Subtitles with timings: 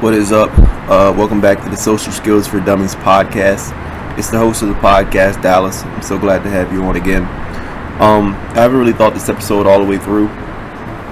[0.00, 0.50] What is up?
[0.58, 3.72] Uh, welcome back to the Social Skills for Dummies podcast.
[4.18, 5.82] It's the host of the podcast, Dallas.
[5.82, 7.22] I'm so glad to have you on again.
[8.02, 10.28] Um, I haven't really thought this episode all the way through.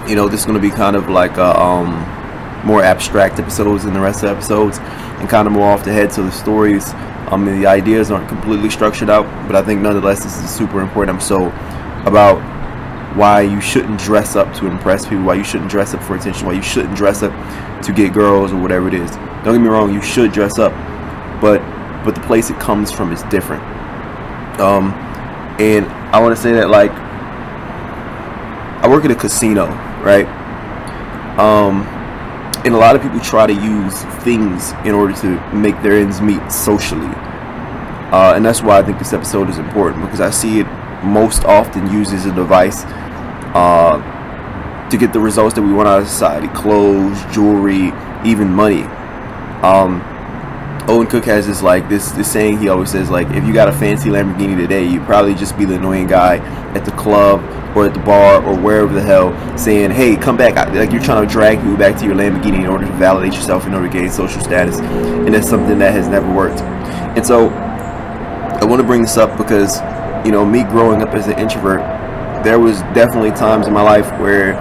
[0.08, 3.84] You know, this is going to be kind of like a, um, more abstract episodes
[3.84, 6.12] than the rest of the episodes, and kind of more off the head.
[6.12, 10.24] So the stories, I mean, the ideas aren't completely structured out, but I think nonetheless
[10.24, 11.52] this is super important episode
[12.06, 12.42] about
[13.16, 16.46] why you shouldn't dress up to impress people, why you shouldn't dress up for attention,
[16.46, 17.32] why you shouldn't dress up
[17.82, 19.10] to get girls or whatever it is.
[19.44, 20.72] Don't get me wrong, you should dress up,
[21.40, 21.60] but
[22.04, 23.62] but the place it comes from is different.
[24.60, 24.92] Um,
[25.60, 26.90] and I want to say that like
[28.82, 29.66] I work at a casino,
[30.02, 30.26] right?
[31.38, 31.82] Um,
[32.64, 36.20] and a lot of people try to use things in order to make their ends
[36.20, 37.06] meet socially.
[38.12, 40.66] Uh, and that's why I think this episode is important because I see it
[41.02, 42.84] most often used as a device
[43.54, 47.92] uh, to get the results that we want out of society clothes, jewelry,
[48.24, 48.82] even money.
[49.62, 50.02] Um,
[50.88, 53.68] Owen Cook has this like this this saying he always says like if you got
[53.68, 56.38] a fancy Lamborghini today, you probably just be the annoying guy
[56.74, 57.40] at the club
[57.76, 61.26] or at the bar or wherever the hell saying, "Hey, come back!" Like you're trying
[61.26, 63.92] to drag people back to your Lamborghini in order to validate yourself in order to
[63.92, 66.60] gain social status, and that's something that has never worked.
[66.60, 69.80] And so, I want to bring this up because
[70.26, 71.80] you know me growing up as an introvert,
[72.42, 74.52] there was definitely times in my life where,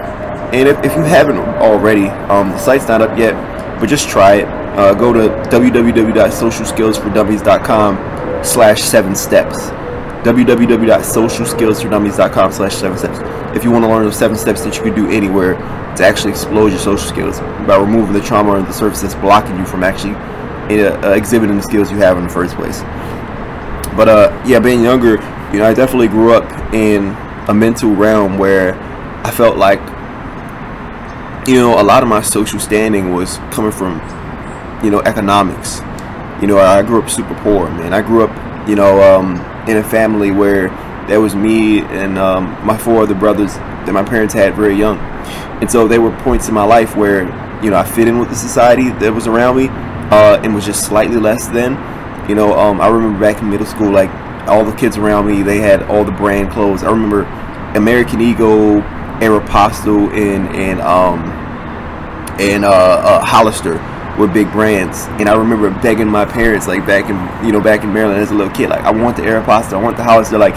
[0.54, 3.34] and if, if you haven't already, um, the site's not up yet,
[3.80, 4.46] but just try it.
[4.46, 9.56] Uh, go to www.socialskillsfordummies.com slash seven steps.
[10.24, 13.18] www.socialskillsfordummies.com slash seven steps.
[13.56, 15.54] If you want to learn those seven steps that you can do anywhere
[15.96, 19.58] to actually explode your social skills by removing the trauma or the surface that's blocking
[19.58, 22.80] you from actually uh, uh, exhibiting the skills you have in the first place.
[23.94, 25.18] But uh, yeah being younger
[25.52, 27.14] you know i definitely grew up in
[27.48, 28.74] a mental realm where
[29.24, 29.80] i felt like
[31.48, 34.00] you know a lot of my social standing was coming from
[34.82, 35.80] you know, economics.
[36.40, 37.94] You know, I grew up super poor, man.
[37.94, 39.36] I grew up, you know, um,
[39.68, 40.68] in a family where
[41.06, 44.98] there was me and um, my four other brothers that my parents had very young.
[45.60, 47.24] And so there were points in my life where,
[47.62, 50.64] you know, I fit in with the society that was around me uh, and was
[50.64, 51.72] just slightly less than.
[52.28, 54.10] You know, um, I remember back in middle school, like
[54.48, 56.82] all the kids around me, they had all the brand clothes.
[56.82, 57.24] I remember
[57.74, 58.82] American Eagle,
[59.20, 61.20] Aeropostale, and and um,
[62.40, 63.74] and uh, uh, Hollister
[64.18, 65.06] were big brands.
[65.18, 68.30] And I remember begging my parents, like back in you know back in Maryland as
[68.30, 70.54] a little kid, like I want the Aeropostale, I want the Hollister, like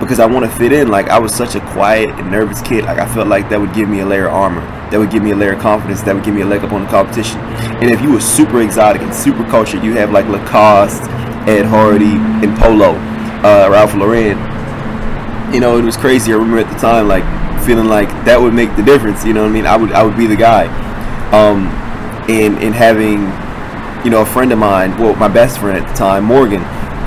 [0.00, 0.88] because I want to fit in.
[0.88, 2.84] Like I was such a quiet and nervous kid.
[2.84, 5.22] Like I felt like that would give me a layer of armor, that would give
[5.22, 7.38] me a layer of confidence, that would give me a leg up on the competition.
[7.80, 11.02] And if you were super exotic and super cultured, you have like Lacoste,
[11.48, 12.94] Ed Hardy, and Polo,
[13.42, 14.38] uh, Ralph Lauren.
[15.52, 16.32] You know, it was crazy.
[16.32, 17.24] I remember at the time, like
[17.64, 19.24] feeling like that would make the difference.
[19.24, 19.66] You know what I mean?
[19.66, 20.66] I would I would be the guy.
[21.32, 21.66] Um,
[22.28, 23.22] and and having
[24.04, 26.62] you know a friend of mine well my best friend at the time morgan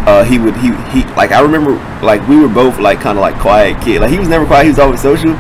[0.08, 1.72] uh, he would he he like i remember
[2.04, 4.64] like we were both like kind of like quiet kid like he was never quiet
[4.64, 5.34] he was always social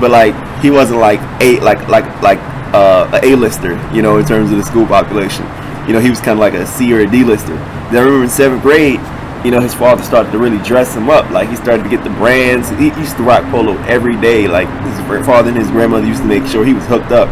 [0.00, 2.38] but like he wasn't like a like like like
[2.74, 5.44] uh, a a-lister you know in terms of the school population
[5.86, 7.54] you know he was kind of like a c or a d-lister
[7.90, 9.00] then i remember in seventh grade
[9.44, 12.02] you know his father started to really dress him up like he started to get
[12.04, 16.06] the brands he used to rock polo every day like his father and his grandmother
[16.06, 17.28] used to make sure he was hooked up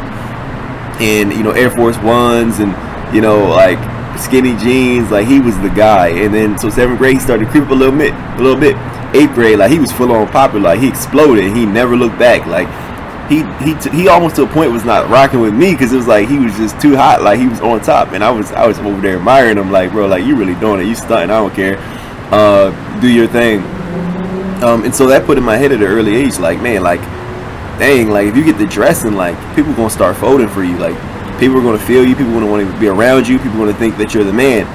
[1.01, 2.75] in you know Air Force Ones and
[3.15, 3.79] you know like
[4.19, 5.11] skinny jeans.
[5.11, 6.09] Like he was the guy.
[6.09, 8.77] And then so seventh grade he started to creep a little bit, a little bit.
[9.15, 10.71] Eighth grade like he was full on popular.
[10.71, 11.55] Like he exploded.
[11.57, 12.47] He never looked back.
[12.47, 12.69] Like
[13.29, 16.07] he he he almost to a point was not rocking with me because it was
[16.07, 17.23] like he was just too hot.
[17.23, 19.71] Like he was on top, and I was I was over there admiring him.
[19.71, 20.87] Like bro, like you really doing it.
[20.87, 21.31] You stunting.
[21.31, 21.79] I don't care.
[22.31, 23.61] Uh, do your thing.
[24.63, 27.01] Um, and so that put in my head at an early age, like man, like
[27.79, 30.77] dang, like if you get the dressing, like people gonna start voting for you.
[30.77, 30.95] Like
[31.41, 32.15] people are gonna feel you.
[32.15, 33.39] People gonna want to be around you.
[33.39, 34.67] People gonna think that you're the man.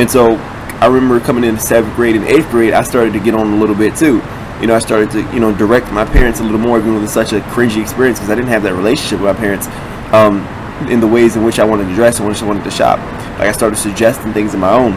[0.00, 0.36] And so
[0.80, 3.56] I remember coming into seventh grade and eighth grade, I started to get on a
[3.56, 4.20] little bit too.
[4.60, 7.10] You know, I started to you know direct my parents a little more, even with
[7.10, 9.66] such a cringy experience because I didn't have that relationship with my parents.
[10.12, 10.46] Um,
[10.86, 12.98] in the ways in which I wanted to dress and which I wanted to shop.
[13.38, 14.92] Like I started suggesting things of my own.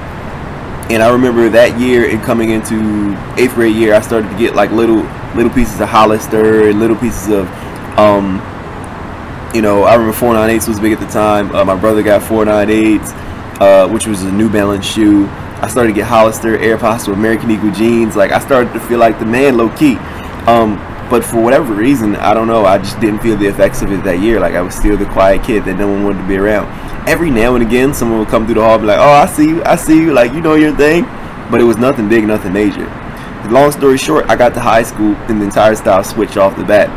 [0.92, 4.56] And I remember that year and coming into eighth grade year, I started to get
[4.56, 5.04] like little
[5.36, 7.48] little pieces of Hollister, and little pieces of,
[7.98, 8.36] um,
[9.56, 11.56] you know, I remember 498s was big at the time.
[11.56, 15.28] Uh, my brother got 498s, uh, which was a New Balance shoe.
[15.62, 18.16] I started to get Hollister, Aeropostale, American Eagle jeans.
[18.16, 19.96] Like I started to feel like the man, low key.
[20.48, 20.78] Um,
[21.10, 22.66] but for whatever reason, I don't know.
[22.66, 24.40] I just didn't feel the effects of it that year.
[24.40, 26.68] Like I was still the quiet kid that no one wanted to be around.
[27.08, 29.26] Every now and again, someone would come through the hall and be like, "Oh, I
[29.26, 29.64] see you.
[29.64, 30.14] I see you.
[30.14, 31.04] Like you know your thing."
[31.52, 32.88] But it was nothing big, nothing major
[33.52, 36.64] long story short, I got to high school and the entire style switched off the
[36.64, 36.90] bat.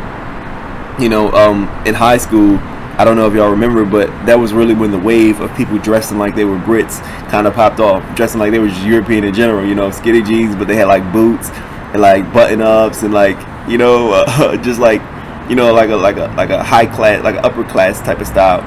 [0.99, 2.57] You know, um, in high school,
[2.97, 5.77] I don't know if y'all remember, but that was really when the wave of people
[5.79, 9.33] dressing like they were Brits kind of popped off, dressing like they were European in
[9.33, 9.65] general.
[9.65, 13.37] You know, skinny jeans, but they had like boots and like button ups and like
[13.67, 15.01] you know, uh, just like
[15.49, 18.19] you know, like a like a like a high class, like an upper class type
[18.19, 18.61] of style.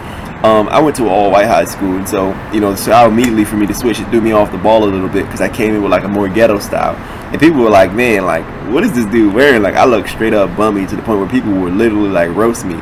[0.44, 3.46] Um, I went to an all white high school, and so you know, so immediately
[3.46, 5.48] for me to switch, it threw me off the ball a little bit because I
[5.48, 6.96] came in with like a more ghetto style,
[7.32, 10.34] and people were like, "Man, like, what is this dude wearing?" Like, I look straight
[10.34, 12.75] up bummy to the point where people would literally like roast me.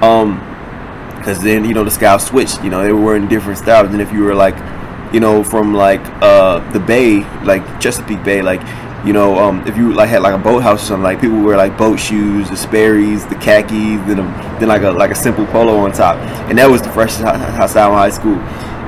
[0.00, 0.53] Um,
[1.24, 2.62] because then you know the scouts switched.
[2.62, 3.88] You know they were wearing different styles.
[3.90, 4.54] And if you were like,
[5.14, 8.60] you know, from like uh, the Bay, like Chesapeake Bay, like
[9.06, 11.56] you know, um, if you like had like a boathouse or something, like people wear
[11.56, 15.46] like boat shoes, the Sperry's, the khakis, then a, then like a like a simple
[15.46, 16.16] polo on top,
[16.50, 17.34] and that was the freshest style
[17.92, 18.36] in high school.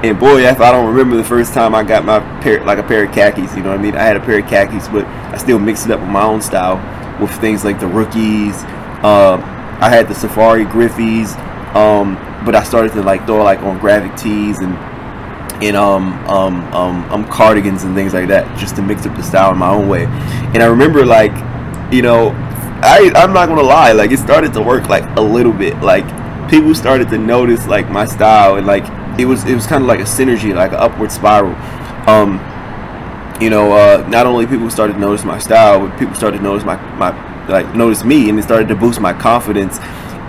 [0.04, 2.82] And boy, if I don't remember the first time I got my pair like a
[2.82, 3.96] pair of khakis, you know what I mean?
[3.96, 6.42] I had a pair of khakis, but I still mixed it up with my own
[6.42, 6.76] style
[7.18, 8.56] with things like the rookies.
[9.02, 9.40] Uh,
[9.80, 11.34] I had the Safari Griffies.
[11.74, 12.16] Um,
[12.46, 14.74] but I started to like throw like on graphic tees and
[15.62, 19.22] and um, um, um, um, cardigans and things like that, just to mix up the
[19.22, 20.04] style in my own way.
[20.04, 21.32] And I remember like,
[21.92, 22.30] you know,
[22.82, 25.76] I I'm not gonna lie, like it started to work like a little bit.
[25.80, 26.04] Like
[26.48, 28.84] people started to notice like my style and like
[29.18, 31.54] it was it was kind of like a synergy, like an upward spiral.
[32.08, 32.38] Um,
[33.40, 36.42] you know, uh, not only people started to notice my style, but people started to
[36.42, 37.10] notice my my
[37.48, 39.78] like notice me, and it started to boost my confidence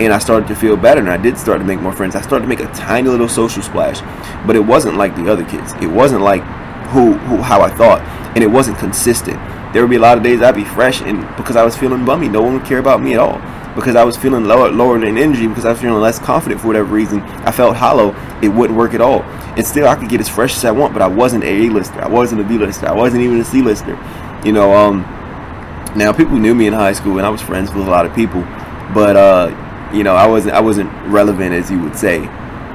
[0.00, 2.14] and I started to feel better and I did start to make more friends.
[2.14, 4.00] I started to make a tiny little social splash,
[4.46, 5.72] but it wasn't like the other kids.
[5.80, 6.42] It wasn't like
[6.88, 8.00] who, who how I thought,
[8.34, 9.36] and it wasn't consistent.
[9.72, 12.04] There would be a lot of days I'd be fresh, and because I was feeling
[12.04, 13.40] bummy, no one would care about me at all.
[13.74, 16.68] Because I was feeling lower, lower in energy, because I was feeling less confident for
[16.68, 18.16] whatever reason, I felt hollow.
[18.42, 19.22] It wouldn't work at all.
[19.22, 22.00] And still, I could get as fresh as I want, but I wasn't a A-lister.
[22.00, 22.88] I wasn't a B-lister.
[22.88, 23.98] I wasn't even a C-lister.
[24.44, 25.02] You know, um,
[25.94, 28.14] now people knew me in high school, and I was friends with a lot of
[28.14, 28.40] people,
[28.94, 32.20] but uh, you know, I wasn't I wasn't relevant as you would say,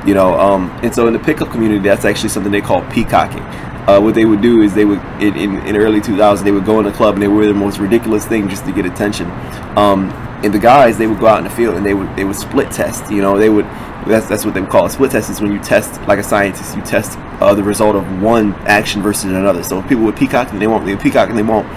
[0.06, 0.34] you know.
[0.40, 3.44] Um, and so in the pickup community, that's actually something they call peacocking.
[3.88, 6.66] Uh, what they would do is they would in, in, in early 2000 they would
[6.66, 9.30] go in a club and they wear the most ridiculous thing just to get attention.
[9.78, 10.10] Um,
[10.44, 12.36] and the guys they would go out in the field and they would they would
[12.36, 13.12] split test.
[13.12, 13.66] You know, they would
[14.08, 16.24] that's that's what they would call a split test is when you test like a
[16.24, 19.64] scientist, you test uh, the result of one action versus another.
[19.64, 21.68] So people would peacock and they won't, they peacock and they won't.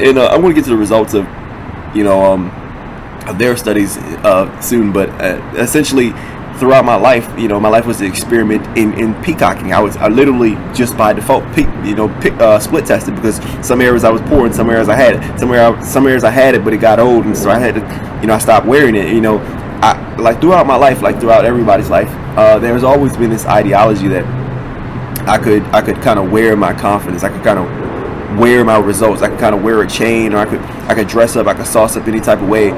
[0.00, 1.24] And uh, I'm going to get to the results of
[1.94, 2.50] you know um,
[3.34, 6.12] their studies uh, soon, but uh, essentially
[6.58, 9.72] throughout my life, you know, my life was an experiment in, in peacocking.
[9.72, 14.04] I was I literally just by default, you know, uh, split tested because some areas
[14.04, 15.38] I was poor and some areas I had it.
[15.38, 17.74] Some areas, some areas I had it, but it got old, and so I had
[17.74, 19.12] to, you know, I stopped wearing it.
[19.12, 19.38] You know,
[19.82, 24.08] I like throughout my life, like throughout everybody's life, uh, there's always been this ideology
[24.08, 24.24] that
[25.28, 27.22] I could I could kind of wear my confidence.
[27.22, 29.22] I could kind of wear my results.
[29.22, 31.46] I could kind of wear a chain, or I could I could dress up.
[31.46, 32.70] I could sauce up any type of way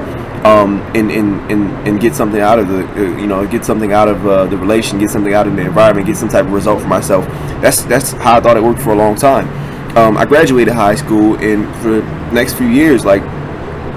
[0.45, 3.91] um, and, and, and, and get something out of the, uh, you know, get something
[3.91, 6.51] out of uh, the relation, get something out of the environment, get some type of
[6.51, 7.25] result for myself.
[7.61, 9.47] That's that's how I thought it worked for a long time.
[9.97, 13.21] Um, I graduated high school, and for the next few years, like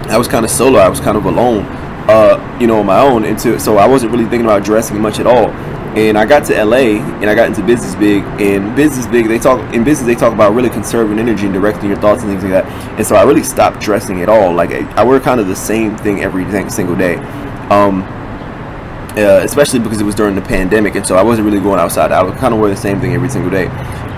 [0.06, 0.78] I was kind of solo.
[0.78, 1.64] I was kind of alone,
[2.08, 3.24] uh, you know, on my own.
[3.24, 5.50] And so I wasn't really thinking about dressing much at all
[5.96, 9.38] and I got to LA and I got into business big and business big they
[9.38, 12.42] talk in business they talk about really conserving energy and directing your thoughts and things
[12.42, 12.66] like that.
[12.96, 14.54] And so I really stopped dressing at all.
[14.54, 17.16] Like I, I wear kind of the same thing every single day.
[17.68, 18.02] Um,
[19.12, 22.10] uh, especially because it was during the pandemic and so I wasn't really going outside.
[22.10, 23.66] I would kind of wear the same thing every single day.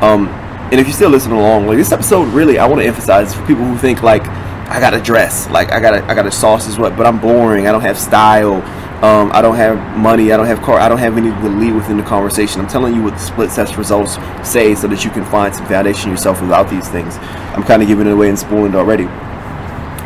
[0.00, 0.28] Um,
[0.70, 3.44] and if you're still listening along like this episode really I want to emphasize for
[3.46, 6.96] people who think like I gotta dress like I gotta I gotta sauce is what
[6.96, 8.62] but I'm boring I don't have style
[9.02, 10.32] um, I don't have money.
[10.32, 10.78] I don't have car.
[10.78, 12.60] I don't have any to lead within the conversation.
[12.60, 14.16] I'm telling you what the split test results
[14.48, 17.16] say, so that you can find some foundation yourself without these things.
[17.54, 19.04] I'm kind of giving it away and spoiling it already.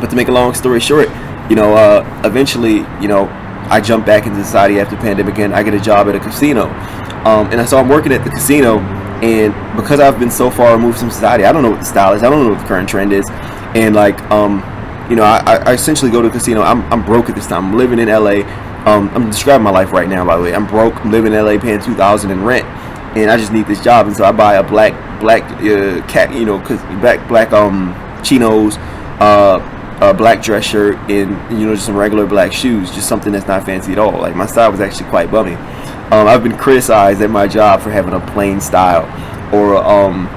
[0.01, 1.07] But to make a long story short,
[1.49, 3.27] you know, uh, eventually, you know,
[3.69, 6.65] I jump back into society after pandemic, and I get a job at a casino.
[7.25, 8.79] Um, and so I'm working at the casino,
[9.21, 12.13] and because I've been so far removed from society, I don't know what the style
[12.13, 12.23] is.
[12.23, 13.25] I don't know what the current trend is,
[13.75, 14.63] and like, um,
[15.09, 16.61] you know, I, I essentially go to casino.
[16.61, 17.65] I'm, I'm broke at this time.
[17.65, 18.43] I'm living in LA.
[18.85, 20.53] Um, I'm describing my life right now, by the way.
[20.53, 21.03] I'm broke.
[21.05, 22.65] Living in LA, paying two thousand in rent,
[23.17, 24.07] and I just need this job.
[24.07, 27.93] And so I buy a black black uh, cat, you know, cause black black um
[28.23, 28.77] chinos,
[29.19, 33.33] uh, a black dress shirt, and you know just some regular black shoes, just something
[33.33, 34.13] that's not fancy at all.
[34.13, 35.55] Like my style was actually quite bummy.
[36.11, 39.03] Um, I've been criticized at my job for having a plain style,
[39.53, 40.27] or um,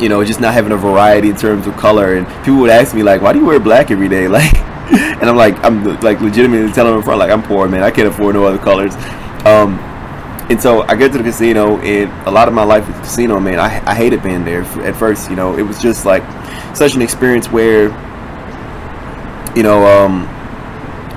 [0.00, 2.14] you know, just not having a variety in terms of color.
[2.14, 4.65] And people would ask me like, "Why do you wear black every day?" Like
[5.20, 7.82] and I'm like, I'm like legitimately telling in front, like I'm poor, man.
[7.82, 8.94] I can't afford no other colors.
[9.44, 9.78] Um,
[10.48, 13.00] and so I get to the casino, and a lot of my life at the
[13.00, 15.28] casino, man, I, I hated being there at first.
[15.28, 16.22] You know, it was just like
[16.76, 17.84] such an experience where,
[19.56, 20.22] you know, um,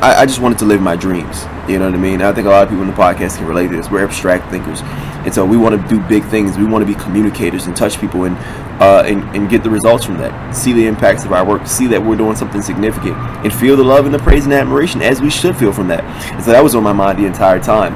[0.01, 1.43] I, I, just wanted to live my dreams.
[1.67, 2.23] You know what I mean?
[2.23, 3.91] I think a lot of people in the podcast can relate to this.
[3.91, 4.81] We're abstract thinkers,
[5.25, 6.57] and so we want to do big things.
[6.57, 8.37] We want to be communicators and touch people and
[8.81, 10.53] uh, and, and get the results from that.
[10.53, 11.67] See the impacts of our work.
[11.67, 15.01] See that we're doing something significant, and feel the love and the praise and admiration
[15.01, 16.03] as we should feel from that.
[16.33, 17.93] And so that was on my mind the entire time.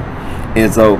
[0.58, 0.98] And so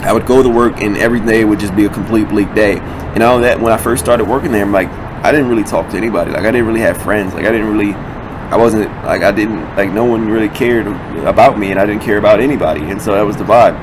[0.00, 2.78] I would go to work, and every day would just be a complete bleak day.
[2.78, 5.90] And all that when I first started working there, I'm like, I didn't really talk
[5.90, 6.32] to anybody.
[6.32, 7.32] Like I didn't really have friends.
[7.32, 7.94] Like I didn't really
[8.50, 10.86] I wasn't like I didn't like no one really cared
[11.26, 13.74] about me and I didn't care about anybody and so that was the vibe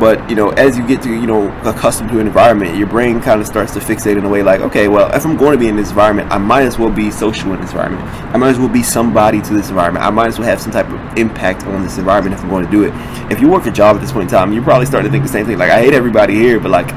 [0.00, 3.20] but you know as you get to you know accustomed to an environment your brain
[3.20, 5.58] kind of starts to fixate in a way like okay well if I'm going to
[5.58, 8.02] be in this environment I might as well be social in this environment.
[8.34, 10.04] I might as well be somebody to this environment.
[10.04, 12.64] I might as well have some type of impact on this environment if I'm going
[12.64, 12.92] to do it.
[13.30, 15.24] If you work a job at this point in time you're probably starting to think
[15.24, 15.58] the same thing.
[15.58, 16.90] Like I hate everybody here but like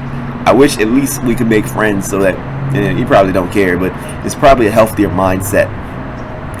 [0.48, 2.34] I wish at least we could make friends so that
[2.74, 3.92] you probably don't care but
[4.24, 5.68] it's probably a healthier mindset.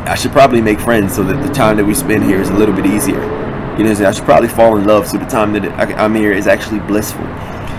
[0.06, 2.54] I should probably make friends so that the time that we spend here is a
[2.54, 3.43] little bit easier.
[3.78, 5.64] You know, I should probably fall in love so the time that
[5.98, 7.24] I'm here is actually blissful.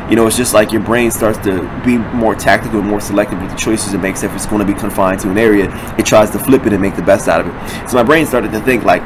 [0.10, 3.42] You know, it's just like your brain starts to be more tactical and more selective
[3.42, 4.22] with the choices it makes.
[4.22, 6.82] If it's going to be confined to an area, it tries to flip it and
[6.82, 7.90] make the best out of it.
[7.90, 9.02] So my brain started to think like,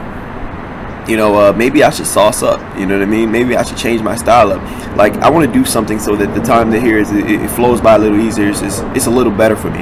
[1.08, 2.60] you know, uh, maybe I should sauce up.
[2.78, 3.32] You know what I mean?
[3.32, 4.98] Maybe I should change my style up.
[4.98, 7.50] Like I want to do something so that the time that here is it, it
[7.52, 8.50] flows by a little easier.
[8.50, 9.82] It's, it's a little better for me.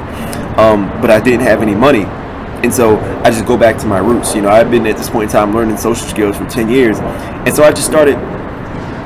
[0.58, 2.06] Um, but I didn't have any money
[2.64, 4.36] and so I just go back to my roots.
[4.36, 6.98] You know, I've been at this point in time learning social skills for 10 years.
[7.00, 8.16] And so I just started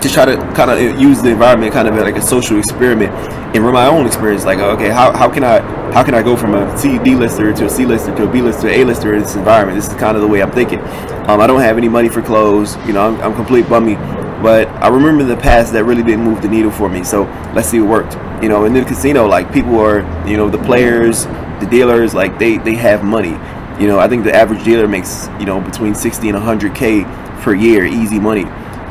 [0.02, 3.58] to try to kind of use the environment kind of like a social experiment and
[3.58, 4.46] from my own experience.
[4.46, 5.60] Like okay how, how can i
[5.92, 8.32] how can i go from a c d lister to a c lister to a
[8.32, 9.78] b lister to a lister in this environment?
[9.78, 10.80] This is kind of the way i'm thinking.
[11.30, 13.96] Um, i don't have any money for clothes you know i'm, I'm complete bummy.
[14.42, 17.04] But i remember in the past that really didn't move the needle for me.
[17.04, 18.66] So let's see what worked you know.
[18.66, 21.28] In the casino like people are you know the players
[21.62, 23.38] the dealers like they they have money.
[23.82, 27.54] You know, I think the average dealer makes you know between 60 and 100k per
[27.54, 28.44] year, easy money.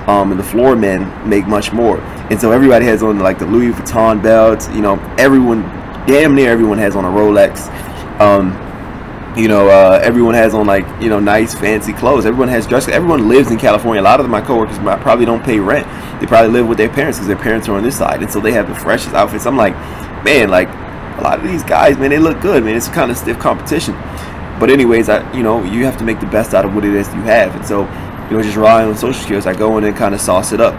[0.06, 2.00] Um, and the floor men make much more.
[2.30, 4.68] And so everybody has on like the Louis Vuitton belts.
[4.68, 5.62] You know, everyone,
[6.06, 7.68] damn near everyone has on a Rolex.
[8.18, 8.50] Um,
[9.36, 12.26] you know, uh, everyone has on like you know nice fancy clothes.
[12.26, 12.88] Everyone has dress.
[12.88, 14.00] Everyone lives in California.
[14.00, 15.86] A lot of my coworkers probably don't pay rent.
[16.20, 18.40] They probably live with their parents because their parents are on this side, and so
[18.40, 19.46] they have the freshest outfits.
[19.46, 19.74] I'm like,
[20.24, 20.68] man, like
[21.18, 22.76] a lot of these guys, man, they look good, man.
[22.76, 23.94] It's kind of stiff competition.
[24.58, 26.94] But anyways, I you know you have to make the best out of what it
[26.94, 27.80] is you have, and so
[28.30, 30.60] you know just relying on social skills, I go in and kind of sauce it
[30.60, 30.74] up.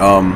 [0.00, 0.34] Um,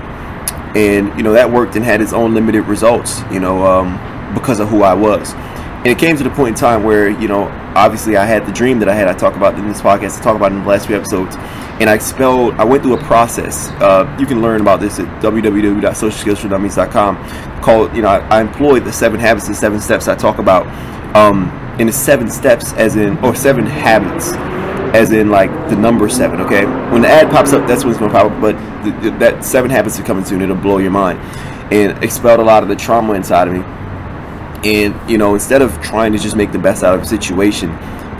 [0.76, 4.58] and you know that worked and had its own limited results, you know, um, because
[4.58, 5.32] of who I was.
[5.32, 7.44] And it came to the point in time where you know
[7.76, 9.06] obviously I had the dream that I had.
[9.06, 10.18] I talk about in this podcast.
[10.18, 11.36] I talk about in the last few episodes
[11.80, 12.54] and I expelled.
[12.54, 13.68] I went through a process.
[13.80, 17.62] Uh, you can learn about this at www.socialskillsfordummies.com.
[17.62, 20.66] Called, you know, I, I employed the seven habits and seven steps I talk about
[21.16, 24.32] um, in the seven steps, as in, or seven habits,
[24.94, 26.40] as in like the number seven.
[26.42, 28.40] Okay, when the ad pops up, that's when it's gonna pop up.
[28.40, 30.42] But the, the, that seven habits are coming soon.
[30.42, 31.18] It'll blow your mind.
[31.72, 33.62] And expelled a lot of the trauma inside of me.
[34.70, 37.70] And you know, instead of trying to just make the best out of a situation,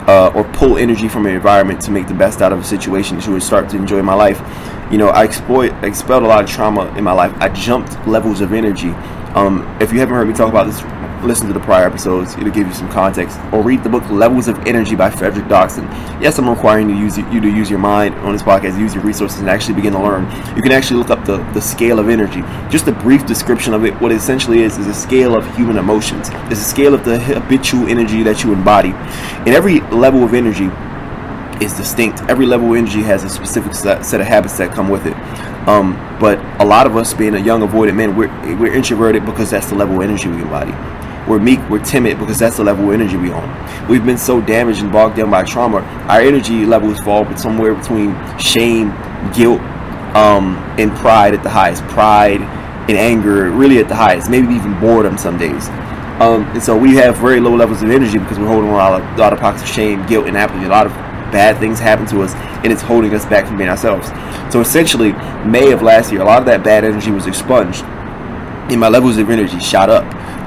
[0.06, 3.20] uh, or pull energy from an environment to make the best out of a situation
[3.20, 4.40] to start to enjoy my life.
[4.90, 7.32] You know, I exploit, expelled a lot of trauma in my life.
[7.40, 8.90] I jumped levels of energy.
[9.34, 10.82] Um, if you haven't heard me talk about this
[11.24, 12.34] listen to the prior episodes.
[12.34, 13.38] It'll give you some context.
[13.52, 15.84] Or read the book Levels of Energy by Frederick Dodson.
[16.20, 18.94] Yes, I'm requiring you to use you to use your mind on this podcast, use
[18.94, 20.24] your resources, and actually begin to learn.
[20.56, 22.42] You can actually look up the, the scale of energy.
[22.70, 23.94] Just a brief description of it.
[24.00, 26.28] What it essentially is is a scale of human emotions.
[26.50, 28.90] It's a scale of the habitual energy that you embody.
[28.90, 30.70] And every level of energy
[31.64, 32.22] is distinct.
[32.22, 35.14] Every level of energy has a specific set, set of habits that come with it.
[35.68, 39.50] Um, but a lot of us, being a young avoidant man, we're, we're introverted because
[39.50, 40.72] that's the level of energy we embody.
[41.28, 43.88] We're meek, we're timid because that's the level of energy we own.
[43.88, 45.78] We've been so damaged and bogged down by trauma,
[46.08, 48.90] our energy levels fall somewhere between shame,
[49.32, 49.60] guilt,
[50.14, 51.82] um, and pride at the highest.
[51.84, 55.68] Pride and anger really at the highest, maybe even boredom some days.
[56.20, 59.00] Um, and so we have very low levels of energy because we're holding a lot
[59.00, 60.64] of, a lot of pockets of shame, guilt, and apathy.
[60.64, 60.92] A lot of
[61.32, 64.08] bad things happen to us, and it's holding us back from being ourselves.
[64.52, 65.12] So essentially,
[65.44, 69.16] May of last year, a lot of that bad energy was expunged, and my levels
[69.16, 70.04] of energy shot up.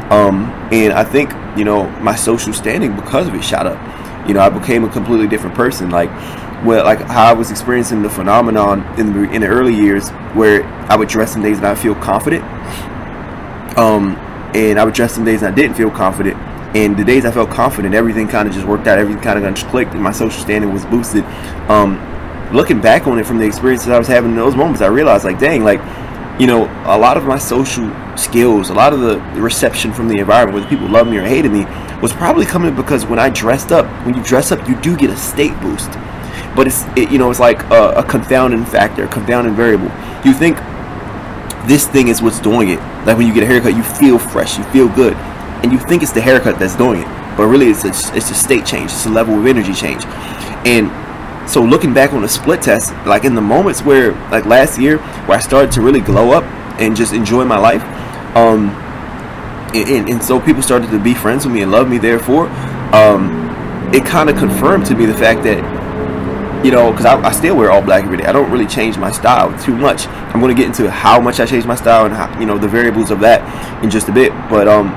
[0.10, 4.28] Um, and I think you know my social standing because of it shot up.
[4.28, 5.90] You know, I became a completely different person.
[5.90, 6.10] Like,
[6.66, 10.64] well, like how I was experiencing the phenomenon in the in the early years, where
[10.90, 12.44] I would dress in days and I feel confident.
[13.78, 14.16] Um,
[14.56, 16.36] and I would dress in days and I didn't feel confident.
[16.76, 19.00] And the days I felt confident, everything kind of just worked out.
[19.00, 21.24] Everything kind of just clicked, and my social standing was boosted.
[21.70, 21.98] Um,
[22.54, 25.26] looking back on it from the experiences I was having in those moments, I realized,
[25.26, 25.80] like, dang, like
[26.40, 30.20] you know, a lot of my social skills, a lot of the reception from the
[30.20, 31.66] environment, whether people love me or hated me,
[32.02, 35.10] was probably coming because when I dressed up, when you dress up, you do get
[35.10, 35.90] a state boost.
[36.56, 39.92] but it's it, you know it's like a, a confounding factor, a confounding variable.
[40.26, 40.58] You think
[41.68, 42.80] this thing is what's doing it.
[43.06, 45.14] Like when you get a haircut, you feel fresh, you feel good,
[45.64, 48.36] and you think it's the haircut that's doing it, but really it's a, it's a
[48.36, 50.04] state change, it's a level of energy change,
[50.66, 50.90] and
[51.48, 54.98] so looking back on the split test, like in the moments where, like last year,
[54.98, 56.44] where I started to really glow up
[56.80, 57.84] and just enjoy my life,
[58.36, 58.70] um,
[59.74, 61.98] and, and, so people started to be friends with me and love me.
[61.98, 62.48] Therefore,
[62.94, 63.48] um,
[63.94, 65.58] it kind of confirmed to me the fact that
[66.66, 68.26] you know, because I, I, still wear all black every day.
[68.26, 70.08] I don't really change my style too much.
[70.08, 72.58] I'm going to get into how much I change my style and how, you know
[72.58, 74.32] the variables of that in just a bit.
[74.50, 74.88] But um,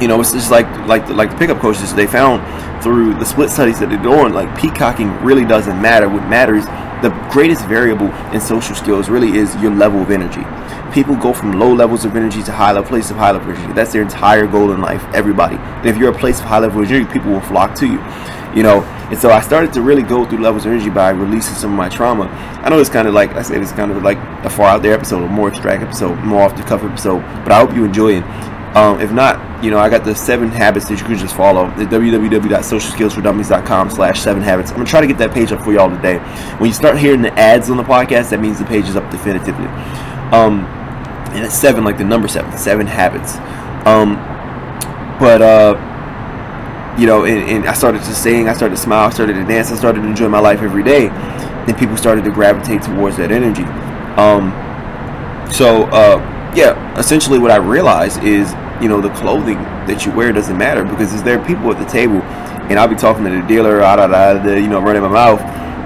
[0.00, 1.94] you know, it's just like like like the pickup coaches.
[1.94, 2.42] They found
[2.86, 6.08] through the split studies that they're doing, like peacocking really doesn't matter.
[6.08, 6.66] What matters,
[7.02, 10.44] the greatest variable in social skills really is your level of energy.
[10.94, 13.72] People go from low levels of energy to high level place of high level energy.
[13.72, 15.04] That's their entire goal in life.
[15.14, 15.56] Everybody.
[15.56, 17.98] And if you're a place of high level energy, people will flock to you.
[18.54, 21.56] You know, and so I started to really go through levels of energy by releasing
[21.56, 22.26] some of my trauma.
[22.62, 24.82] I know it's kind of like I said, it's kind of like a far out
[24.82, 27.20] there episode, a more abstract episode, more off the cuff episode.
[27.42, 28.55] But I hope you enjoy it.
[28.76, 31.70] Um, if not, you know, I got the seven habits that you can just follow.
[31.78, 34.70] The www.socialskillsfordummies.com slash seven habits.
[34.70, 36.18] I'm gonna try to get that page up for y'all today.
[36.58, 39.10] When you start hearing the ads on the podcast, that means the page is up
[39.10, 39.64] definitively.
[40.30, 40.66] Um,
[41.32, 43.36] and it's seven, like the number seven, seven habits.
[43.86, 44.16] Um,
[45.18, 45.76] but uh,
[46.98, 49.44] you know, and, and, I started to sing, I started to smile, I started to
[49.44, 51.08] dance, I started to enjoy my life every day.
[51.08, 53.64] Then people started to gravitate towards that energy.
[54.20, 54.52] Um,
[55.50, 56.18] so, uh,
[56.54, 59.56] yeah, essentially what I realized is, you know, the clothing
[59.86, 62.20] that you wear doesn't matter because is there people at the table,
[62.68, 65.08] and I'll be talking to the dealer, ah, da, da, da, you know, running my
[65.08, 65.40] mouth.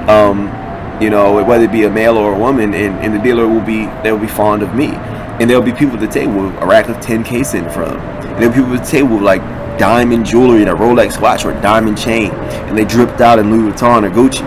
[0.09, 0.61] Um,
[1.03, 3.65] you know, whether it be a male or a woman, and, and the dealer will
[3.65, 6.67] be they'll be fond of me, and there'll be people at the table with a
[6.67, 9.15] rack of 10 case in front of them, and there'll be people at the table
[9.15, 9.41] with like
[9.79, 13.51] diamond jewelry and a Rolex watch or a diamond chain, and they dripped out in
[13.51, 14.43] Louis Vuitton or Gucci.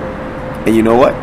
[0.68, 1.14] And you know what?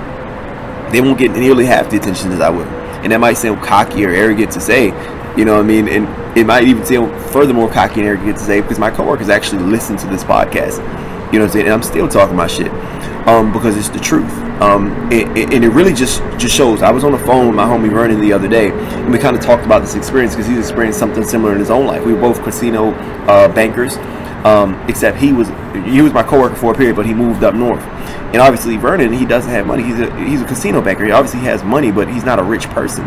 [0.92, 2.66] They won't get nearly half the attention as I would.
[2.66, 4.90] And that might sound cocky or arrogant to say,
[5.36, 5.88] you know what I mean?
[5.88, 9.62] And it might even sound furthermore cocky and arrogant to say because my coworkers actually
[9.62, 10.78] listen to this podcast.
[11.32, 11.64] You know what I'm saying?
[11.66, 12.72] And I'm still talking my shit
[13.26, 14.32] um, because it's the truth.
[14.60, 16.82] Um, and, and, it really just just shows.
[16.82, 19.34] I was on the phone with my homie Vernon the other day, and we kind
[19.34, 22.04] of talked about this experience because he's experienced something similar in his own life.
[22.04, 22.90] We were both casino
[23.26, 23.96] uh, bankers,
[24.44, 25.48] um, except he was
[25.88, 27.82] he was my coworker for a period, but he moved up north.
[28.32, 29.82] And obviously, Vernon he doesn't have money.
[29.82, 31.06] He's a he's a casino banker.
[31.06, 33.06] He obviously has money, but he's not a rich person.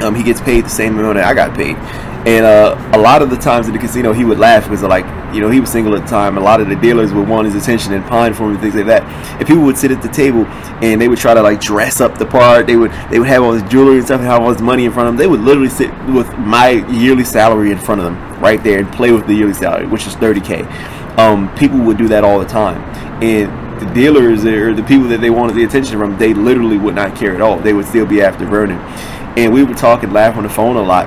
[0.00, 1.76] Um, he gets paid the same amount that I got paid.
[2.24, 5.04] And uh, a lot of the times in the casino, he would laugh because, like,
[5.34, 6.38] you know, he was single at the time.
[6.38, 8.76] A lot of the dealers would want his attention and pine for him and things
[8.76, 9.02] like that.
[9.38, 10.46] And people would sit at the table
[10.84, 12.68] and they would try to like dress up the part.
[12.68, 14.84] They would they would have all this jewelry and stuff and have all this money
[14.84, 15.18] in front of them.
[15.18, 18.92] They would literally sit with my yearly salary in front of them right there and
[18.92, 21.18] play with the yearly salary, which is 30k.
[21.18, 22.80] Um, people would do that all the time,
[23.22, 23.50] and
[23.82, 27.16] the dealers or the people that they wanted the attention from, they literally would not
[27.16, 27.58] care at all.
[27.58, 28.78] They would still be after Vernon.
[29.36, 31.06] And we would talk and laugh on the phone a lot.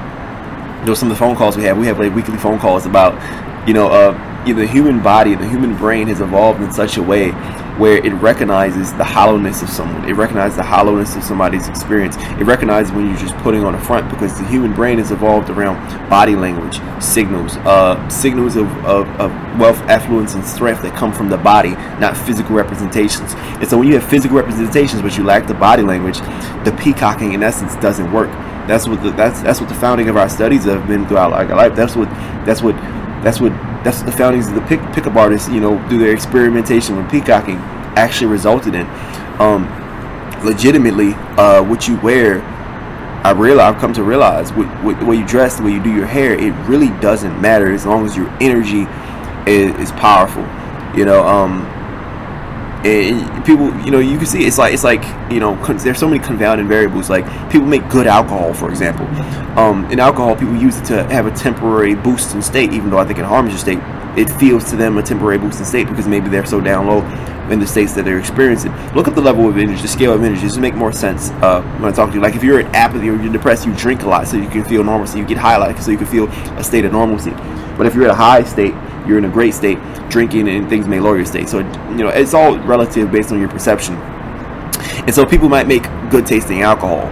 [0.81, 2.85] You know, some of the phone calls we have, we have like weekly phone calls
[2.85, 3.13] about,
[3.67, 6.97] you know, uh, you know, the human body, the human brain has evolved in such
[6.97, 7.31] a way
[7.77, 10.07] where it recognizes the hollowness of someone.
[10.07, 12.15] It recognizes the hollowness of somebody's experience.
[12.39, 15.49] It recognizes when you're just putting on a front because the human brain has evolved
[15.49, 15.75] around
[16.09, 21.29] body language, signals, uh, signals of, of, of wealth, affluence, and strength that come from
[21.29, 23.33] the body, not physical representations.
[23.35, 26.19] And so when you have physical representations but you lack the body language,
[26.63, 28.29] the peacocking in essence doesn't work.
[28.67, 31.45] That's what the, that's that's what the founding of our studies have been throughout our
[31.45, 31.75] life.
[31.75, 32.09] That's what
[32.45, 32.75] that's what
[33.23, 33.51] that's what
[33.85, 37.09] that's what the foundings of the pick, pickup artists, you know, through their experimentation with
[37.11, 37.57] peacocking,
[37.95, 38.87] actually resulted in.
[39.39, 39.69] Um,
[40.43, 42.41] legitimately, uh, what you wear,
[43.23, 45.93] I realize I've come to realize what, the way you dress, the way you do
[45.93, 48.87] your hair, it really doesn't matter as long as your energy
[49.49, 50.41] is, is powerful.
[50.97, 51.61] You know, um,
[52.85, 56.23] people, you know, you can see it's like it's like you know, there's so many
[56.23, 57.09] confounding variables.
[57.09, 59.07] Like people make good alcohol, for example.
[59.57, 62.99] Um, in alcohol, people use it to have a temporary boost in state, even though
[62.99, 63.79] I think it harms your state.
[64.17, 67.01] It feels to them a temporary boost in state because maybe they're so down low
[67.49, 68.71] in the states that they're experiencing.
[68.93, 70.41] Look at the level of energy, the scale of energy.
[70.41, 72.21] Just make more sense uh, when I talk to you.
[72.21, 74.63] Like if you're at apathy or you're depressed, you drink a lot so you can
[74.63, 77.31] feel normal, so you get high, like so you can feel a state of normalcy.
[77.77, 78.73] But if you're at a high state,
[79.07, 79.77] you're in a great state,
[80.09, 81.49] drinking and things may lower your state.
[81.49, 83.95] So you know it's all relative based on your perception.
[85.05, 87.07] And so people might make good tasting alcohol,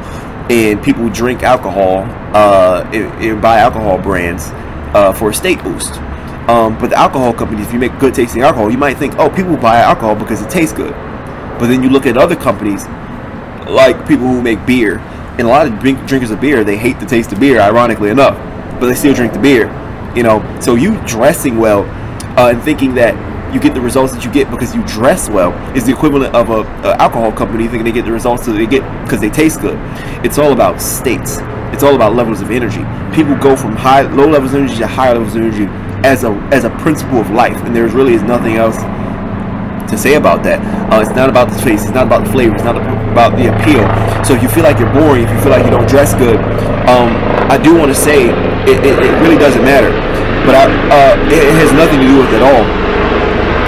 [0.51, 1.99] and people drink alcohol
[2.36, 4.49] uh, and, and buy alcohol brands
[4.93, 5.93] uh, for a state boost.
[6.49, 9.29] Um, but the alcohol companies, if you make good tasting alcohol, you might think, oh,
[9.29, 10.91] people buy alcohol because it tastes good.
[11.58, 12.86] But then you look at other companies,
[13.69, 14.99] like people who make beer,
[15.38, 18.10] and a lot of drink, drinkers of beer, they hate the taste of beer, ironically
[18.10, 18.38] enough,
[18.79, 19.67] but they still drink the beer.
[20.15, 21.84] You know, so you dressing well
[22.38, 23.13] uh, and thinking that
[23.54, 26.49] you get the results that you get because you dress well is the equivalent of
[26.49, 29.62] a, a alcohol company thinking they get the results that they get because they taste
[29.62, 29.78] good.
[30.26, 31.38] It's all about states.
[31.71, 32.84] It's all about levels of energy.
[33.15, 35.65] People go from high, low levels of energy to higher levels of energy
[36.06, 38.78] as a as a principle of life, and there's really is nothing else
[39.89, 40.60] to say about that.
[40.91, 41.86] Uh, it's not about the taste.
[41.86, 42.56] It's not about the flavor.
[42.56, 43.86] It's not about the appeal.
[44.26, 46.38] So if you feel like you're boring, if you feel like you don't dress good,
[46.89, 47.10] um,
[47.49, 48.30] I do want to say
[48.67, 49.91] it, it, it, really doesn't matter.
[50.47, 52.63] But I, uh, it has nothing to do with it at all.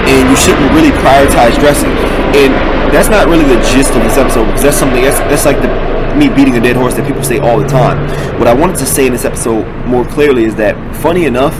[0.06, 1.90] And you shouldn't really prioritize dressing.
[2.36, 2.52] And
[2.92, 5.68] that's not really the gist of this episode because that's something that's, that's like the
[6.16, 7.98] me beating a dead horse that people say all the time.
[8.38, 11.54] What I wanted to say in this episode more clearly is that, funny enough,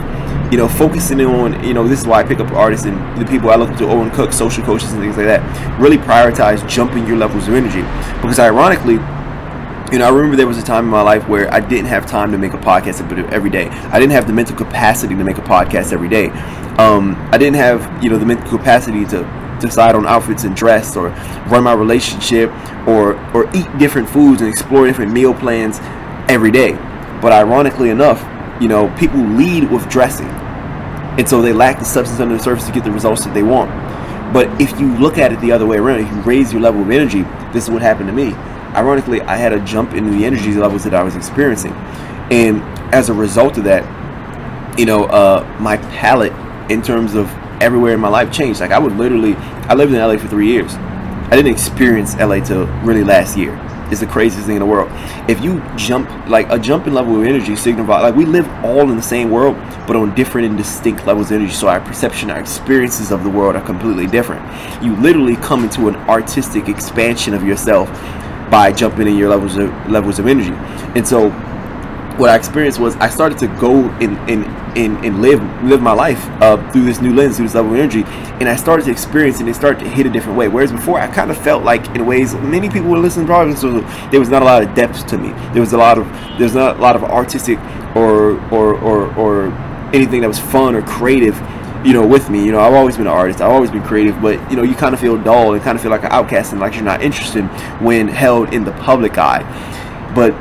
[0.51, 3.29] you know, focusing on, you know, this is why I pick up artists and the
[3.29, 5.43] people I look to, Owen Cook, social coaches, and things like that.
[5.81, 7.83] Really prioritize jumping your levels of energy
[8.23, 8.99] because, ironically,
[9.93, 12.07] you know, I remember there was a time in my life where I didn't have
[12.07, 13.01] time to make a podcast
[13.33, 13.69] every day.
[13.69, 16.31] I didn't have the mental capacity to make a podcast every day.
[16.79, 20.97] Um, I didn't have, you know, the mental capacity to decide on outfits and dress
[20.97, 21.11] or
[21.49, 22.51] run my relationship
[22.87, 25.79] or or eat different foods and explore different meal plans
[26.29, 26.73] every day.
[27.23, 28.21] But ironically enough,
[28.61, 30.29] you know, people lead with dressing.
[31.17, 33.43] And so they lack the substance under the surface to get the results that they
[33.43, 33.71] want.
[34.33, 36.83] But if you look at it the other way around, if you raise your level
[36.83, 37.23] of energy,
[37.53, 38.35] this is what happened to me.
[38.77, 41.73] Ironically, I had a jump in the energy levels that I was experiencing.
[42.31, 42.61] And
[42.95, 46.33] as a result of that, you know, uh, my palate
[46.71, 47.31] in terms of
[47.63, 48.61] everywhere in my life changed.
[48.61, 50.75] Like I would literally, I lived in LA for three years.
[50.75, 53.59] I didn't experience LA till really last year.
[53.91, 54.91] It's the craziest thing in the world.
[55.31, 58.91] If you jump, like a jump in level of energy signifies, like we live all
[58.91, 61.53] in the same world, but on different and distinct levels of energy.
[61.53, 64.45] So our perception, our experiences of the world are completely different.
[64.83, 67.89] You literally come into an artistic expansion of yourself
[68.51, 70.53] by jumping in your levels of levels of energy.
[70.95, 71.31] And so
[72.19, 74.45] what I experienced was I started to go in in
[74.77, 77.79] and, and live live my life uh, through this new lens, through this level of
[77.79, 78.05] energy,
[78.41, 80.49] and I started to experience and it started to hit a different way.
[80.49, 83.81] Whereas before, I kind of felt like in ways many people were listening probably so
[84.11, 85.31] there was not a lot of depth to me.
[85.53, 86.07] There was a lot of
[86.39, 87.59] there's not a lot of artistic
[87.95, 89.53] or or or, or
[89.95, 91.37] anything that was fun or creative
[91.85, 92.45] you know, with me.
[92.45, 93.41] You know, I've always been an artist.
[93.41, 95.83] I've always been creative, but you know, you kind of feel dull and kind of
[95.83, 97.45] feel like an outcast and like you're not interested
[97.81, 99.43] when held in the public eye.
[100.15, 100.33] But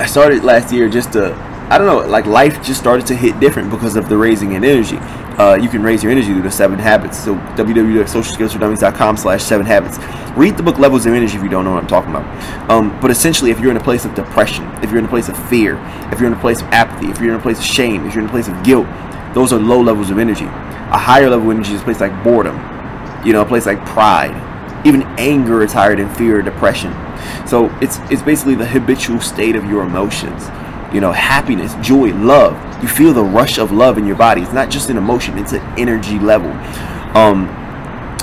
[0.00, 1.34] I started last year just to
[1.72, 4.62] I don't know, like life just started to hit different because of the raising in
[4.62, 4.98] energy.
[5.38, 7.18] Uh, you can raise your energy through the seven habits.
[7.18, 9.98] So www.socialskillsfordummies.com slash seven habits.
[10.36, 12.70] Read the book Levels of Energy if you don't know what I'm talking about.
[12.70, 15.30] Um, but essentially, if you're in a place of depression, if you're in a place
[15.30, 15.78] of fear,
[16.12, 18.14] if you're in a place of apathy, if you're in a place of shame, if
[18.14, 18.86] you're in a place of guilt,
[19.34, 20.44] those are low levels of energy.
[20.44, 22.56] A higher level of energy is a place like boredom,
[23.24, 24.36] you know, a place like pride.
[24.86, 26.92] Even anger is higher than fear or depression.
[27.46, 30.42] So it's it's basically the habitual state of your emotions
[30.92, 32.54] you know, happiness, joy, love.
[32.82, 34.42] You feel the rush of love in your body.
[34.42, 36.50] It's not just an emotion; it's an energy level.
[37.16, 37.48] Um,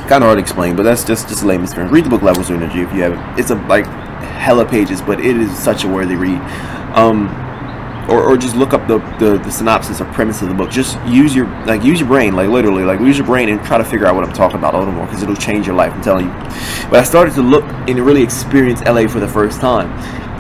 [0.08, 1.90] kind of hard to explain, but that's just just a layman's term.
[1.90, 3.40] Read the book Levels of Energy if you haven't.
[3.40, 6.40] It's a like hella pages, but it is such a worthy read.
[6.96, 7.28] Um,
[8.10, 10.70] or, or just look up the, the, the synopsis or premise of the book.
[10.70, 13.78] Just use your like use your brain, like literally, like use your brain and try
[13.78, 15.94] to figure out what I'm talking about a little more because it'll change your life.
[15.94, 16.34] I'm telling you.
[16.90, 19.90] But I started to look and really experience LA for the first time,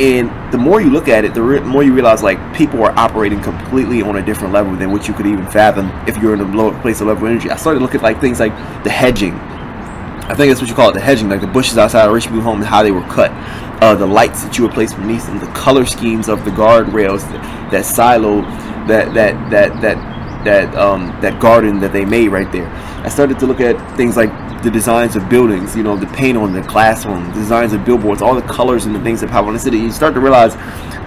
[0.02, 2.92] and the more you look at it, the re- more you realize like people are
[2.98, 6.42] operating completely on a different level than what you could even fathom if you're in
[6.42, 7.50] a lower place of level energy.
[7.50, 8.54] I started to look at like things like
[8.84, 9.34] the hedging.
[9.34, 12.44] I think that's what you call it, the hedging, like the bushes outside of Richmond
[12.44, 13.32] Home and how they were cut
[13.82, 17.22] uh, the lights that you would place beneath them, the color schemes of the guardrails,
[17.32, 18.42] that, that silo,
[18.88, 22.68] that that that that that um, that garden that they made right there.
[23.04, 24.32] I started to look at things like
[24.63, 27.86] the designs of buildings, you know, the paint on the glass on the designs of
[27.86, 29.78] billboards, all the colors and the things that pop on the city.
[29.78, 30.56] You start to realize,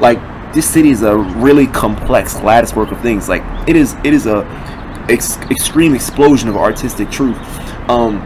[0.01, 0.19] like,
[0.55, 3.29] this city is a really complex lattice work of things.
[3.29, 4.45] Like, it is it is a
[5.09, 7.37] ex- extreme explosion of artistic truth.
[7.91, 8.19] Um,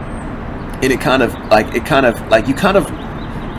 [0.81, 2.85] and it kind of like it kind of like you kind of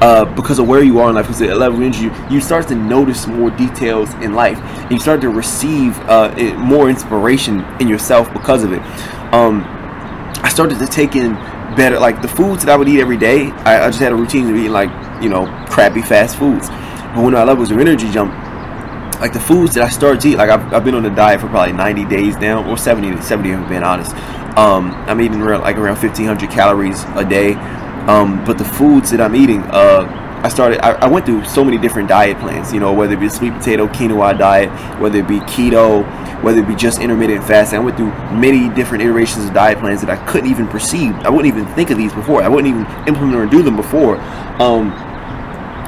[0.00, 2.68] uh, because of where you are in life, because at level of you, you start
[2.68, 4.58] to notice more details in life.
[4.58, 8.80] And you start to receive uh, more inspiration in yourself because of it.
[9.32, 9.64] Um,
[10.42, 11.34] I started to take in
[11.76, 13.50] better, like the foods that I would eat every day.
[13.50, 14.90] I, I just had a routine of eating like
[15.22, 16.68] you know crappy fast foods.
[16.68, 18.32] But when I levels of energy jump,
[19.20, 21.40] like the foods that I started to eat, like I've, I've been on a diet
[21.40, 24.14] for probably 90 days now, or 70, 70 if I'm being honest.
[24.56, 27.54] Um, I'm eating around, like around 1500 calories a day.
[28.08, 30.80] Um, but the foods that I'm eating, uh, I started.
[30.84, 32.72] I, I, went through so many different diet plans.
[32.72, 36.04] You know, whether it be sweet potato quinoa diet, whether it be keto,
[36.42, 37.80] whether it be just intermittent fasting.
[37.80, 41.12] I went through many different iterations of diet plans that I couldn't even perceive.
[41.16, 42.42] I wouldn't even think of these before.
[42.42, 44.18] I wouldn't even implement or do them before.
[44.58, 44.92] Um,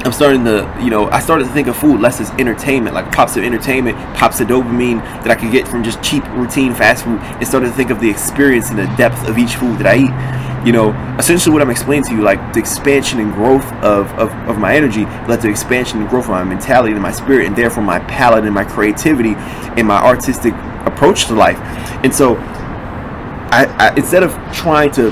[0.03, 3.11] I'm starting to, you know, I started to think of food less as entertainment, like
[3.11, 7.03] pops of entertainment, pops of dopamine that I could get from just cheap, routine fast
[7.03, 9.87] food, and started to think of the experience and the depth of each food that
[9.87, 10.50] I eat.
[10.65, 14.31] You know, essentially what I'm explaining to you, like the expansion and growth of, of,
[14.47, 17.55] of my energy led to expansion and growth of my mentality and my spirit, and
[17.55, 20.53] therefore my palate and my creativity and my artistic
[20.85, 21.57] approach to life.
[22.03, 25.11] And so, I, I instead of trying to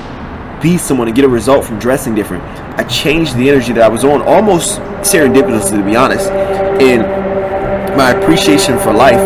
[0.62, 2.44] be someone and get a result from dressing different,
[2.78, 6.30] I changed the energy that I was on almost serendipitously, to be honest.
[6.30, 7.02] And
[7.96, 9.18] my appreciation for life,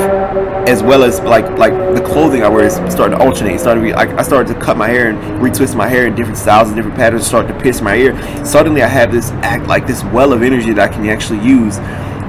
[0.69, 3.61] as well as like like the clothing I wear, is starting to alternate.
[3.61, 6.69] Started like I started to cut my hair and retwist my hair in different styles
[6.69, 7.27] and different patterns.
[7.27, 8.45] Started to pierce my ear.
[8.45, 11.79] Suddenly, I have this act like this well of energy that I can actually use.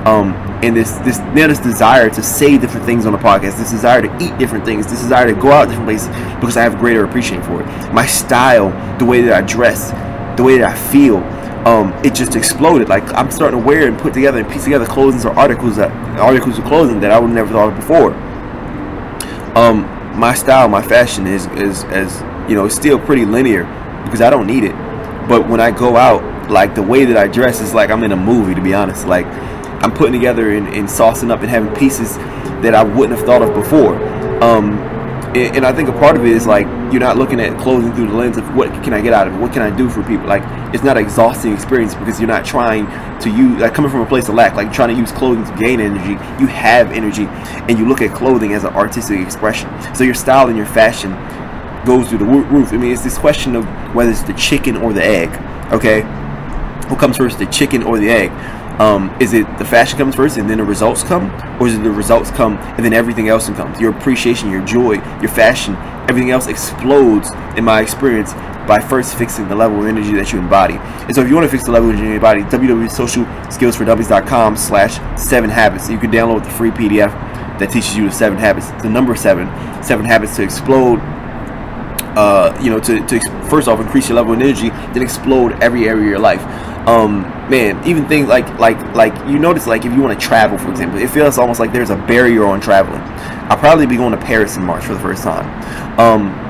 [0.05, 3.71] Um, and this this now this desire to say different things on the podcast, this
[3.71, 6.07] desire to eat different things, this desire to go out different places
[6.39, 7.93] because I have greater appreciation for it.
[7.93, 8.69] My style,
[8.99, 9.91] the way that I dress,
[10.37, 11.17] the way that I feel,
[11.65, 12.87] um, it just exploded.
[12.87, 15.91] Like I'm starting to wear and put together and piece together clothing or articles that
[16.19, 18.13] articles of clothing that I would never thought of before.
[19.55, 19.83] Um,
[20.19, 21.83] my style, my fashion is is
[22.47, 23.63] you know, still pretty linear
[24.03, 24.75] because I don't need it.
[25.27, 28.11] But when I go out, like the way that I dress is like I'm in
[28.11, 28.53] a movie.
[28.53, 29.25] To be honest, like
[29.83, 32.17] I'm putting together and, and saucing up and having pieces
[32.61, 33.95] that I wouldn't have thought of before.
[34.43, 34.77] Um,
[35.35, 38.07] and, I think a part of it is like you're not looking at clothing through
[38.07, 40.01] the lens of what can I get out of it, what can I do for
[40.03, 40.25] people.
[40.27, 40.43] Like
[40.73, 42.85] it's not an exhausting experience because you're not trying
[43.19, 45.63] to use like coming from a place of lack, like trying to use clothing to
[45.63, 46.11] gain energy.
[46.41, 49.69] You have energy, and you look at clothing as an artistic expression.
[49.93, 51.11] So your style and your fashion
[51.85, 52.73] goes through the roof.
[52.73, 55.29] I mean, it's this question of whether it's the chicken or the egg.
[55.71, 56.01] Okay,
[56.89, 58.31] what comes first, the chicken or the egg?
[58.79, 61.29] Um, is it the fashion comes first and then the results come,
[61.61, 63.79] or is it the results come and then everything else comes?
[63.79, 65.75] Your appreciation, your joy, your fashion,
[66.09, 67.29] everything else explodes.
[67.55, 68.33] In my experience,
[68.67, 70.75] by first fixing the level of energy that you embody.
[70.75, 74.57] And so, if you want to fix the level of energy in your body, www.socialskillsfordummies.com
[74.57, 75.89] slash seven habits.
[75.89, 77.11] You can download the free PDF
[77.59, 78.69] that teaches you the seven habits.
[78.83, 79.47] The number seven,
[79.83, 80.99] seven habits to explode
[82.15, 85.87] uh, you know, to, to first off increase your level of energy, then explode every
[85.87, 86.41] area of your life.
[86.87, 90.57] Um, man, even things like like like you notice like if you want to travel,
[90.57, 93.01] for example, it feels almost like there's a barrier on traveling.
[93.49, 95.99] I'll probably be going to Paris in March for the first time.
[95.99, 96.45] Um,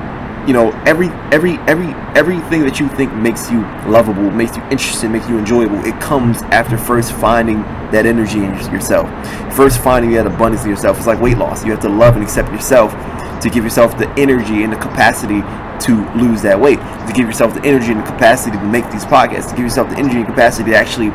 [0.46, 5.10] you know, every every every everything that you think makes you lovable, makes you interesting,
[5.10, 9.08] makes you enjoyable, it comes after first finding that energy in yourself.
[9.56, 10.98] First finding that abundance in yourself.
[10.98, 11.64] It's like weight loss.
[11.64, 12.92] You have to love and accept yourself
[13.40, 15.40] to give yourself the energy and the capacity
[15.86, 19.04] to lose that weight, to give yourself the energy and the capacity to make these
[19.04, 21.10] podcasts, to give yourself the energy and capacity to actually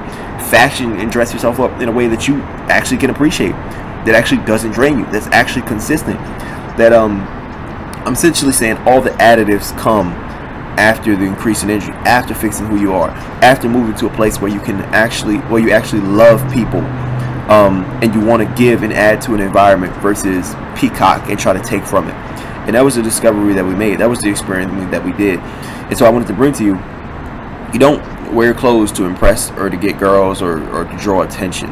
[0.49, 3.53] fashion and dress yourself up in a way that you actually can appreciate,
[4.05, 6.17] that actually doesn't drain you, that's actually consistent.
[6.77, 7.21] That um
[8.05, 10.07] I'm essentially saying all the additives come
[10.77, 13.09] after the increase in energy, after fixing who you are,
[13.43, 16.81] after moving to a place where you can actually where you actually love people
[17.51, 21.51] um, and you want to give and add to an environment versus peacock and try
[21.51, 22.13] to take from it.
[22.65, 23.99] And that was the discovery that we made.
[23.99, 25.37] That was the experience that we did.
[25.39, 26.75] And so I wanted to bring to you
[27.73, 31.69] you don't wear clothes to impress or to get girls or, or to draw attention.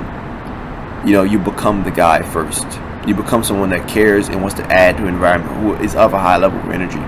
[1.07, 2.65] You know, you become the guy first.
[3.07, 6.11] You become someone that cares and wants to add to an environment who is of
[6.11, 6.99] a high level of energy.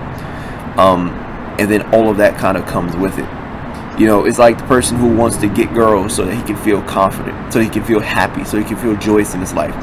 [0.78, 1.10] Um,
[1.58, 3.41] and then all of that kind of comes with it.
[3.98, 6.56] You know, it's like the person who wants to get girls so that he can
[6.56, 9.74] feel confident, so he can feel happy, so he can feel joyous in his life.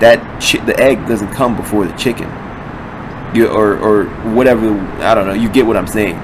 [0.00, 2.28] That chi- the egg doesn't come before the chicken,
[3.34, 4.78] you, or or whatever.
[5.00, 5.32] I don't know.
[5.32, 6.16] You get what I'm saying.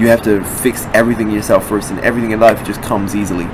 [0.00, 3.44] You have to fix everything yourself first, and everything in life just comes easily.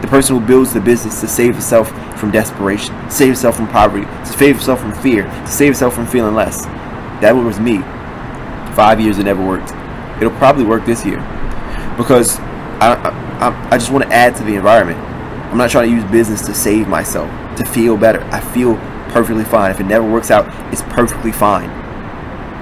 [0.00, 4.06] The person who builds the business to save himself from desperation, save himself from poverty,
[4.06, 6.64] to save himself from fear, to save himself from feeling less.
[7.20, 7.78] That was me.
[8.74, 9.72] Five years it never worked.
[10.22, 11.20] It'll probably work this year
[11.96, 12.38] because
[12.80, 12.94] I,
[13.40, 14.98] I, I just want to add to the environment.
[15.50, 18.22] I'm not trying to use business to save myself, to feel better.
[18.24, 18.76] I feel
[19.12, 19.70] perfectly fine.
[19.70, 21.68] If it never works out, it's perfectly fine.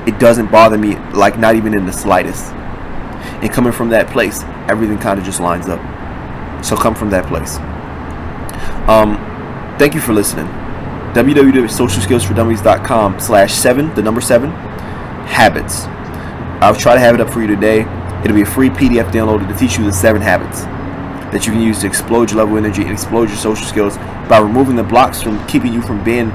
[0.08, 2.46] It doesn't bother me, like not even in the slightest.
[2.46, 5.80] And coming from that place, everything kind of just lines up.
[6.64, 7.58] So come from that place.
[8.88, 9.18] Um,
[9.78, 10.46] thank you for listening.
[11.12, 14.50] www.socialskillsfordummies.com slash seven, the number seven,
[15.28, 15.84] habits.
[16.60, 17.84] I'll try to have it up for you today.
[18.24, 20.62] It'll be a free PDF downloaded to teach you the seven habits
[21.32, 23.96] that you can use to explode your level of energy and explode your social skills
[24.28, 26.26] by removing the blocks from keeping you from being,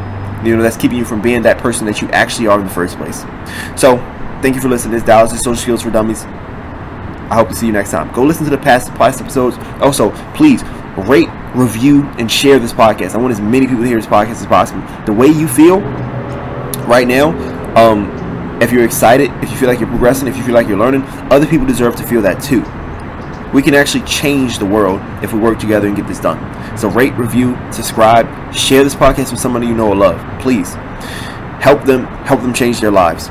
[0.45, 2.73] you know, that's keeping you from being that person that you actually are in the
[2.73, 3.21] first place.
[3.75, 3.97] So,
[4.41, 4.93] thank you for listening.
[4.93, 6.23] This Dallas is Social Skills for Dummies.
[6.23, 8.11] I hope to see you next time.
[8.13, 9.57] Go listen to the past past episodes.
[9.81, 10.63] Also, please
[10.97, 13.15] rate, review, and share this podcast.
[13.15, 14.83] I want as many people to hear this podcast as possible.
[15.05, 15.79] The way you feel
[16.85, 17.29] right now,
[17.75, 18.11] um,
[18.63, 21.03] if you're excited, if you feel like you're progressing, if you feel like you're learning,
[21.31, 22.61] other people deserve to feel that too.
[23.53, 26.39] We can actually change the world if we work together and get this done.
[26.77, 30.41] So rate, review, subscribe, share this podcast with somebody you know or love.
[30.41, 30.73] Please
[31.61, 33.29] help them help them change their lives.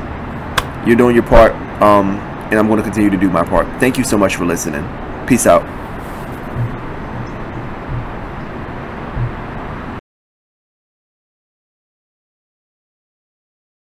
[0.86, 2.18] You're doing your part, um,
[2.50, 3.66] and I'm going to continue to do my part.
[3.80, 4.84] Thank you so much for listening.
[5.26, 5.81] Peace out.